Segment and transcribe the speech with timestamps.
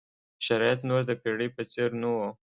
[0.45, 2.27] شرایط نور د پېړۍ په څېر نه وو.